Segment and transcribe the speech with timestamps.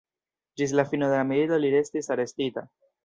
[0.61, 2.65] Ĝis la fino de la milito li restis arestita.